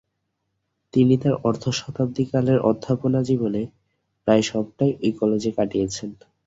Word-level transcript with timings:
তিনি 0.93 1.15
তার 1.17 1.35
অর্ধশতাব্দীকালের 1.43 2.59
অধ্যাপনা 2.69 3.19
জীবনে 3.23 3.61
প্রায় 4.27 4.43
সবটাই 4.51 4.91
ওই 4.99 5.11
কলেজে 5.19 5.51
কাটিয়েছেন। 5.57 6.09